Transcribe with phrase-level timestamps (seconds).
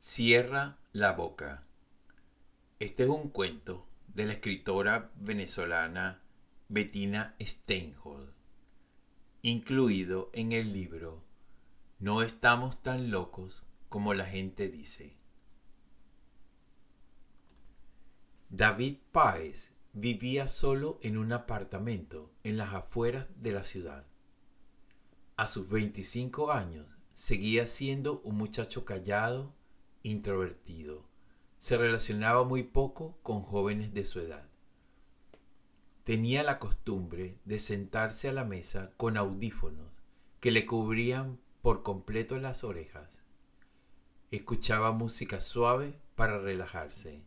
[0.00, 1.66] Cierra la boca.
[2.78, 6.22] Este es un cuento de la escritora venezolana
[6.68, 8.32] Bettina Steinhold,
[9.42, 11.24] incluido en el libro
[11.98, 15.16] No estamos tan locos como la gente dice.
[18.50, 24.06] David Páez vivía solo en un apartamento en las afueras de la ciudad.
[25.36, 29.57] A sus 25 años seguía siendo un muchacho callado
[30.10, 31.04] introvertido.
[31.58, 34.48] Se relacionaba muy poco con jóvenes de su edad.
[36.04, 39.92] Tenía la costumbre de sentarse a la mesa con audífonos
[40.40, 43.20] que le cubrían por completo las orejas.
[44.30, 47.22] Escuchaba música suave para relajarse.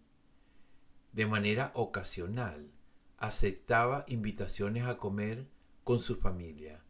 [1.13, 2.71] De manera ocasional,
[3.17, 5.45] aceptaba invitaciones a comer
[5.83, 6.81] con su familia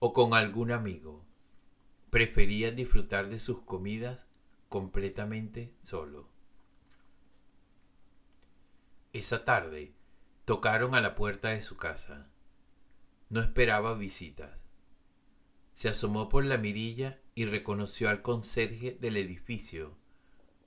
[0.00, 1.24] o con algún amigo.
[2.10, 4.27] Prefería disfrutar de sus comidas
[4.68, 6.28] completamente solo.
[9.12, 9.94] Esa tarde
[10.44, 12.28] tocaron a la puerta de su casa.
[13.30, 14.58] No esperaba visitas.
[15.72, 19.96] Se asomó por la mirilla y reconoció al conserje del edificio,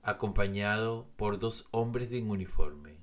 [0.02, 2.98] acompañado por dos hombres de uniforme.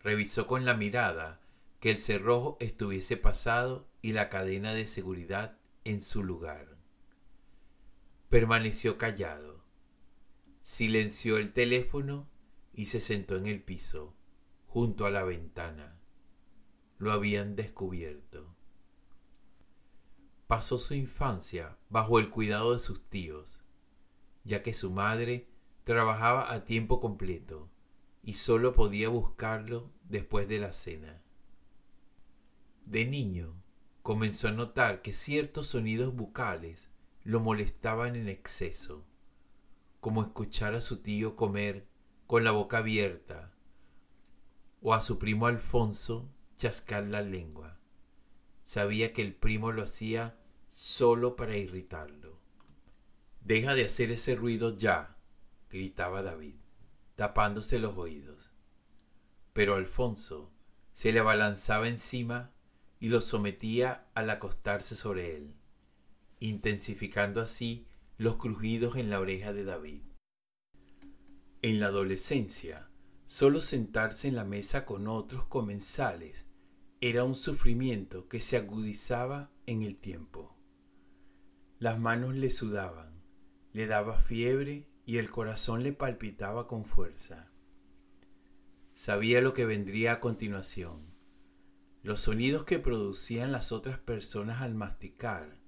[0.00, 1.40] Revisó con la mirada
[1.80, 6.75] que el cerrojo estuviese pasado y la cadena de seguridad en su lugar.
[8.28, 9.62] Permaneció callado.
[10.60, 12.28] Silenció el teléfono
[12.74, 14.14] y se sentó en el piso,
[14.66, 15.96] junto a la ventana.
[16.98, 18.52] Lo habían descubierto.
[20.48, 23.60] Pasó su infancia bajo el cuidado de sus tíos,
[24.42, 25.46] ya que su madre
[25.84, 27.70] trabajaba a tiempo completo
[28.24, 31.22] y solo podía buscarlo después de la cena.
[32.86, 33.54] De niño
[34.02, 36.88] comenzó a notar que ciertos sonidos bucales
[37.26, 39.04] lo molestaban en exceso,
[39.98, 41.88] como escuchar a su tío comer
[42.28, 43.52] con la boca abierta
[44.80, 47.80] o a su primo Alfonso chascar la lengua.
[48.62, 52.38] Sabía que el primo lo hacía solo para irritarlo.
[53.40, 55.16] Deja de hacer ese ruido ya,
[55.68, 56.54] gritaba David,
[57.16, 58.52] tapándose los oídos.
[59.52, 60.52] Pero Alfonso
[60.92, 62.52] se le abalanzaba encima
[63.00, 65.56] y lo sometía al acostarse sobre él
[66.40, 67.86] intensificando así
[68.18, 70.02] los crujidos en la oreja de David.
[71.62, 72.90] En la adolescencia,
[73.26, 76.46] solo sentarse en la mesa con otros comensales
[77.00, 80.56] era un sufrimiento que se agudizaba en el tiempo.
[81.78, 83.22] Las manos le sudaban,
[83.72, 87.50] le daba fiebre y el corazón le palpitaba con fuerza.
[88.94, 91.14] Sabía lo que vendría a continuación,
[92.02, 95.60] los sonidos que producían las otras personas al masticar,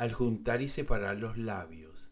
[0.00, 2.08] al juntar y separar los labios,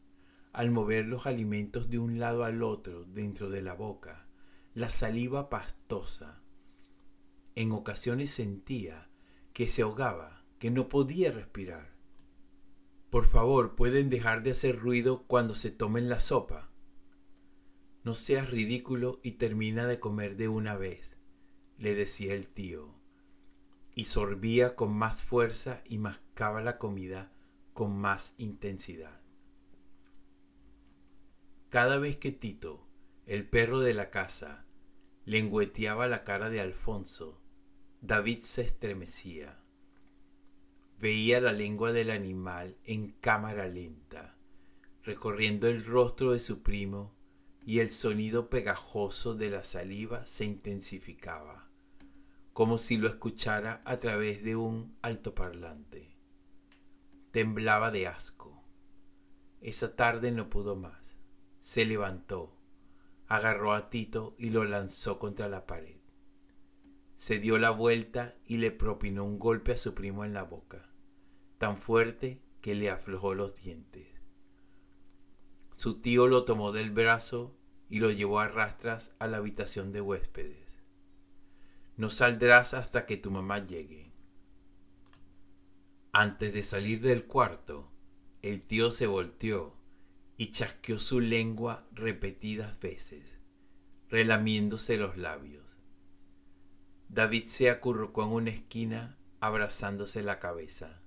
[0.53, 4.28] al mover los alimentos de un lado al otro dentro de la boca,
[4.75, 6.43] la saliva pastosa.
[7.54, 9.09] En ocasiones sentía
[9.54, 11.94] que se ahogaba, que no podía respirar.
[13.09, 16.70] Por favor, ¿pueden dejar de hacer ruido cuando se tomen la sopa?
[18.05, 21.16] No seas ridículo y termina de comer de una vez,
[21.78, 22.94] le decía el tío,
[23.94, 27.32] y sorbía con más fuerza y mascaba la comida
[27.78, 29.20] con más intensidad.
[31.68, 32.84] Cada vez que Tito,
[33.24, 34.66] el perro de la casa,
[35.26, 37.40] lengüeteaba la cara de Alfonso,
[38.00, 39.62] David se estremecía.
[40.98, 44.36] Veía la lengua del animal en cámara lenta,
[45.04, 47.14] recorriendo el rostro de su primo,
[47.64, 51.70] y el sonido pegajoso de la saliva se intensificaba,
[52.52, 56.17] como si lo escuchara a través de un altoparlante.
[57.30, 58.64] Temblaba de asco.
[59.60, 61.18] Esa tarde no pudo más.
[61.60, 62.56] Se levantó,
[63.26, 65.98] agarró a Tito y lo lanzó contra la pared.
[67.18, 70.88] Se dio la vuelta y le propinó un golpe a su primo en la boca,
[71.58, 74.06] tan fuerte que le aflojó los dientes.
[75.76, 77.54] Su tío lo tomó del brazo
[77.90, 80.66] y lo llevó a rastras a la habitación de huéspedes.
[81.98, 84.07] No saldrás hasta que tu mamá llegue.
[86.20, 87.93] Antes de salir del cuarto,
[88.43, 89.76] el tío se volteó
[90.37, 93.23] y chasqueó su lengua repetidas veces,
[94.09, 95.65] relamiéndose los labios.
[97.09, 101.00] David se acurrucó en una esquina abrazándose la cabeza.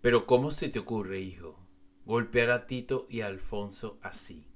[0.00, 1.64] Pero ¿cómo se te ocurre, hijo,
[2.06, 4.48] golpear a Tito y a Alfonso así?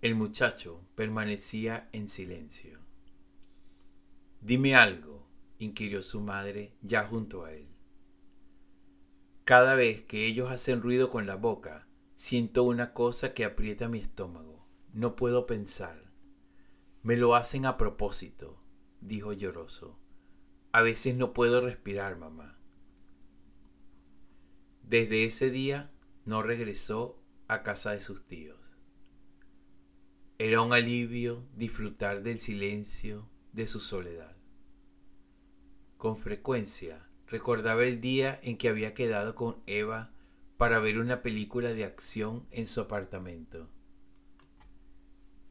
[0.00, 2.78] El muchacho permanecía en silencio.
[4.40, 5.13] Dime algo,
[5.64, 7.68] inquirió su madre ya junto a él.
[9.44, 13.98] Cada vez que ellos hacen ruido con la boca, Siento una cosa que aprieta mi
[13.98, 14.66] estómago.
[14.92, 16.10] No puedo pensar.
[17.02, 18.62] Me lo hacen a propósito,
[19.00, 19.98] dijo lloroso.
[20.72, 22.58] A veces no puedo respirar, mamá.
[24.82, 25.92] Desde ese día
[26.24, 28.58] no regresó a casa de sus tíos.
[30.38, 34.36] Era un alivio disfrutar del silencio de su soledad.
[36.04, 40.10] Con frecuencia recordaba el día en que había quedado con Eva
[40.58, 43.70] para ver una película de acción en su apartamento.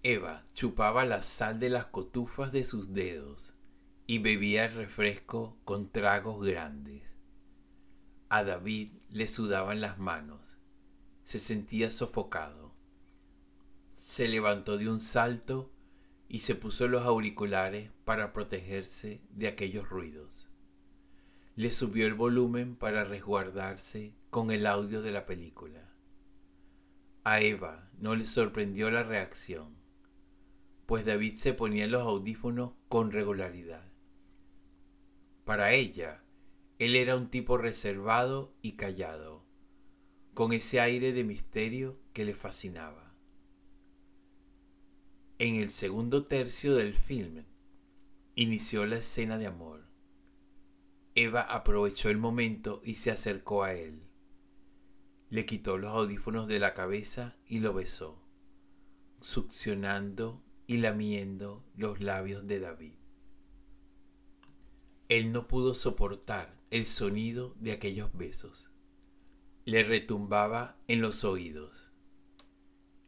[0.04, 3.52] Eva chupaba la sal de las cotufas de sus dedos
[4.06, 7.02] y bebía el refresco con tragos grandes.
[8.30, 10.60] A David le sudaban las manos.
[11.24, 12.76] Se sentía sofocado.
[13.96, 15.72] Se levantó de un salto
[16.28, 20.43] y se puso los auriculares para protegerse de aquellos ruidos.
[21.56, 25.94] Le subió el volumen para resguardarse con el audio de la película.
[27.24, 29.76] A Eva no le sorprendió la reacción,
[30.88, 33.88] pues David se ponía los audífonos con regularidad.
[35.46, 36.24] Para ella,
[36.80, 39.46] él era un tipo reservado y callado,
[40.34, 43.14] con ese aire de misterio que le fascinaba.
[45.38, 47.46] En el segundo tercio del filme,
[48.34, 49.93] inició la escena de amor.
[51.16, 54.02] Eva aprovechó el momento y se acercó a él.
[55.30, 58.20] Le quitó los audífonos de la cabeza y lo besó,
[59.22, 62.94] succionando y lamiendo los labios de David.
[65.08, 68.72] Él no pudo soportar el sonido de aquellos besos.
[69.66, 71.92] Le retumbaba en los oídos.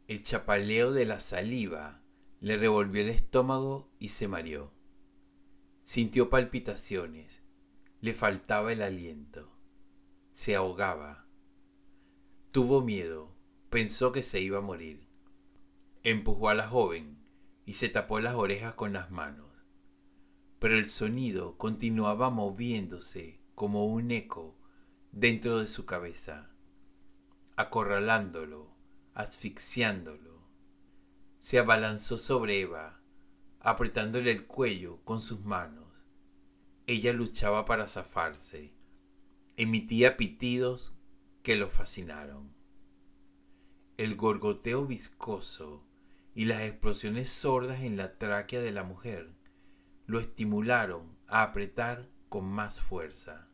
[0.06, 2.00] El chapaleo de la saliva
[2.40, 4.70] le revolvió el estómago y se mareó.
[5.82, 7.35] Sintió palpitaciones.
[8.00, 9.50] Le faltaba el aliento.
[10.32, 11.26] Se ahogaba.
[12.52, 13.34] Tuvo miedo.
[13.70, 15.06] Pensó que se iba a morir.
[16.02, 17.18] Empujó a la joven
[17.64, 19.46] y se tapó las orejas con las manos
[20.58, 24.56] pero el sonido continuaba moviéndose como un eco
[25.12, 26.50] dentro de su cabeza,
[27.56, 28.74] acorralándolo,
[29.14, 30.42] asfixiándolo.
[31.38, 33.00] Se abalanzó sobre Eva,
[33.60, 35.85] apretándole el cuello con sus manos.
[36.88, 38.72] Ella luchaba para zafarse,
[39.56, 40.94] emitía pitidos
[41.42, 42.54] que lo fascinaron.
[43.96, 45.84] El gorgoteo viscoso
[46.32, 49.32] y las explosiones sordas en la tráquea de la mujer
[50.06, 53.48] lo estimularon a apretar con más fuerza.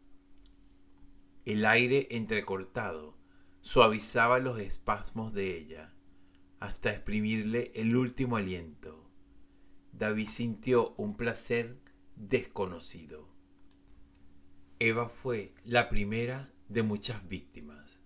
[1.46, 3.16] El aire entrecortado
[3.62, 5.94] suavizaba los espasmos de ella
[6.60, 9.08] hasta exprimirle el último aliento.
[9.92, 11.81] David sintió un placer
[12.16, 13.28] desconocido.
[14.78, 18.00] Eva fue la primera de muchas víctimas.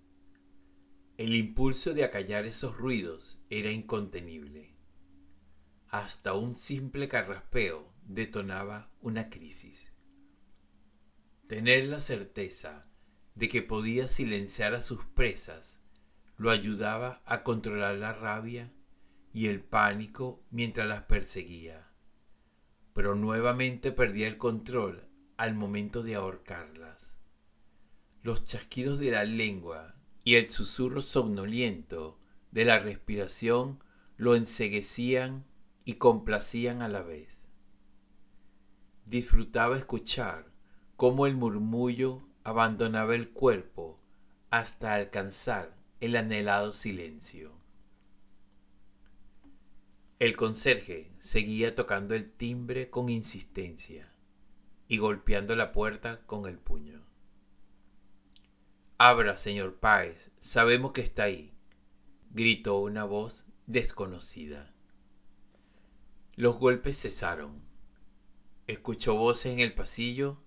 [1.16, 4.76] El impulso de acallar esos ruidos era incontenible.
[5.88, 9.92] Hasta un simple carraspeo detonaba una crisis.
[11.46, 12.82] Tener la certeza
[13.34, 15.78] de que podía silenciar a sus presas
[16.36, 18.72] lo ayudaba a controlar la rabia
[19.32, 21.85] y el pánico mientras las perseguía,
[22.96, 25.06] pero nuevamente perdía el control
[25.37, 27.14] al momento de ahorcarlas.
[28.25, 29.94] Los chasquidos de la lengua
[30.25, 32.19] y el susurro somnoliento
[32.50, 33.85] de la respiración
[34.16, 35.47] lo enseguecían
[35.85, 37.37] y complacían a la vez
[39.06, 40.50] disfrutaba escuchar
[40.97, 44.00] cómo el murmullo abandonaba el cuerpo
[44.50, 47.52] hasta alcanzar el anhelado silencio.
[50.18, 54.11] El conserje seguía tocando el timbre con insistencia
[54.88, 57.04] y golpeando la puerta con el puño.
[58.96, 61.52] Abra, señor Páez, sabemos que está ahí,
[62.30, 64.75] gritó una voz desconocida.
[66.35, 67.61] Los golpes cesaron
[68.66, 70.38] Escuchó voces en el pasillo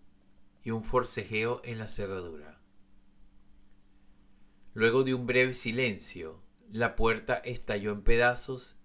[0.63, 2.59] y un forcejeo en la cerradura.
[4.73, 8.78] Luego de un breve silencio, la puerta estalló en pedazos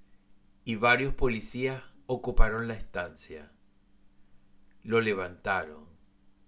[0.65, 3.53] y varios policías ocuparon la estancia.
[4.83, 5.85] Lo levantaron,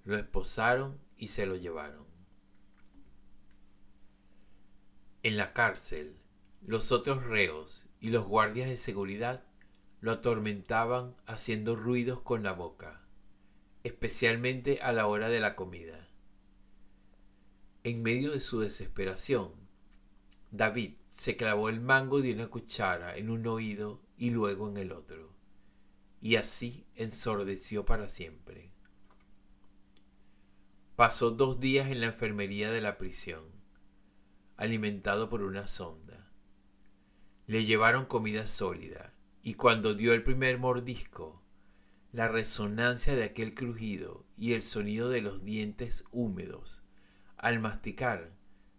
[0.04, 2.06] lo esposaron y se lo llevaron.
[5.22, 6.16] En la cárcel,
[6.62, 9.44] los otros reos y los guardias de seguridad
[10.00, 13.02] lo atormentaban haciendo ruidos con la boca,
[13.82, 16.08] especialmente a la hora de la comida.
[17.84, 19.52] En medio de su desesperación,
[20.50, 24.92] David se clavó el mango de una cuchara en un oído y luego en el
[24.92, 25.34] otro,
[26.20, 28.72] y así ensordeció para siempre.
[30.96, 33.44] Pasó dos días en la enfermería de la prisión.
[34.56, 36.32] alimentado por una sonda.
[37.46, 41.42] Le llevaron comida sólida y cuando dio el primer mordisco,
[42.10, 46.82] la resonancia de aquel crujido y el sonido de los dientes húmedos
[47.36, 48.32] al masticar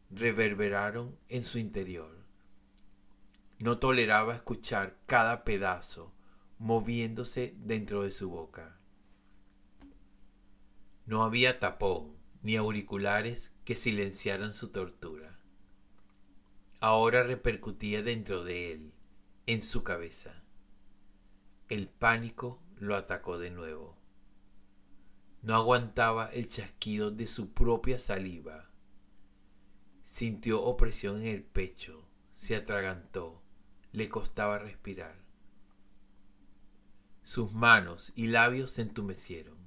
[0.10, 2.27] reverberaron en su interior.
[3.60, 6.14] No toleraba escuchar cada pedazo
[6.60, 8.78] moviéndose dentro de su boca.
[11.06, 15.40] No había tapón ni auriculares que silenciaran su tortura.
[16.80, 18.94] Ahora repercutía dentro de él,
[19.48, 20.44] en su cabeza.
[21.70, 23.98] El pánico lo atacó de nuevo.
[25.42, 28.70] No aguantaba el chasquido de su propia saliva.
[30.04, 33.42] Sintió opresión en el pecho, se atragantó,
[33.91, 35.17] le costaba respirar.
[37.24, 39.58] Sus manos y labios se entumecieron.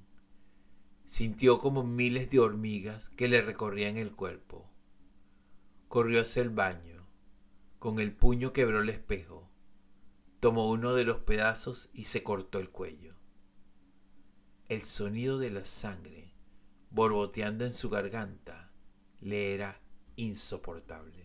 [1.05, 4.69] Sintió como miles de hormigas que le recorrían el cuerpo.
[5.87, 7.05] Corrió hacia el baño.
[7.79, 9.49] Con el puño quebró el espejo.
[10.39, 13.15] Tomó uno de los pedazos y se cortó el cuello.
[14.69, 16.31] El sonido de la sangre
[16.91, 18.69] borboteando en su garganta
[19.21, 19.79] le era
[20.15, 21.20] insoportable.